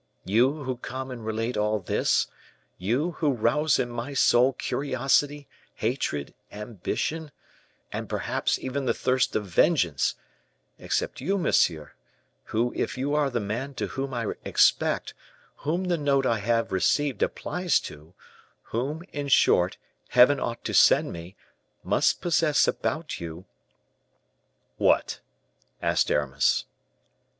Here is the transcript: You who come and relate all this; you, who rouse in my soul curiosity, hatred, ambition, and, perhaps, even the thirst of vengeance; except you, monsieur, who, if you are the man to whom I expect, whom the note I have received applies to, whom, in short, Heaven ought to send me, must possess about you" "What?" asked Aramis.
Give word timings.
You 0.25 0.63
who 0.63 0.77
come 0.77 1.11
and 1.11 1.23
relate 1.23 1.57
all 1.57 1.79
this; 1.79 2.25
you, 2.79 3.11
who 3.19 3.31
rouse 3.31 3.77
in 3.77 3.91
my 3.91 4.15
soul 4.15 4.53
curiosity, 4.53 5.47
hatred, 5.75 6.33
ambition, 6.51 7.31
and, 7.91 8.09
perhaps, 8.09 8.57
even 8.57 8.85
the 8.85 8.95
thirst 8.95 9.35
of 9.35 9.45
vengeance; 9.45 10.15
except 10.79 11.21
you, 11.21 11.37
monsieur, 11.37 11.91
who, 12.45 12.73
if 12.75 12.97
you 12.97 13.13
are 13.13 13.29
the 13.29 13.39
man 13.39 13.75
to 13.75 13.89
whom 13.89 14.11
I 14.11 14.33
expect, 14.43 15.13
whom 15.57 15.83
the 15.83 15.99
note 15.99 16.25
I 16.25 16.39
have 16.39 16.71
received 16.71 17.21
applies 17.21 17.79
to, 17.81 18.15
whom, 18.71 19.03
in 19.13 19.27
short, 19.27 19.77
Heaven 20.09 20.39
ought 20.39 20.65
to 20.65 20.73
send 20.73 21.13
me, 21.13 21.35
must 21.83 22.21
possess 22.21 22.67
about 22.67 23.19
you" 23.19 23.45
"What?" 24.79 25.19
asked 25.79 26.09
Aramis. 26.09 26.65